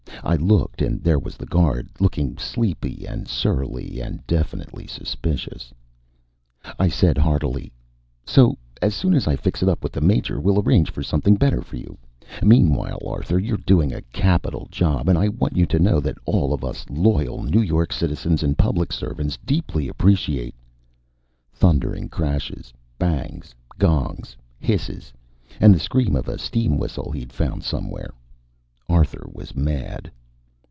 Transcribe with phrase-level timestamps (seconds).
[0.23, 5.73] I looked, and there was the guard, looking sleepy and surly and definitely suspicious.
[6.77, 7.71] I said heartily:
[8.23, 11.35] "So as soon as I fix it up with the Major, we'll arrange for something
[11.35, 11.97] better for you.
[12.43, 16.53] Meanwhile, Arthur, you're doing a capital job and I want you to know that all
[16.53, 20.53] of us loyal New York citizens and public servants deeply appreciate"
[21.51, 25.11] Thundering crashes, bangs, gongs, hisses,
[25.59, 28.13] and the scream of a steam whistle he'd found somewhere.
[28.87, 30.11] Arthur was mad.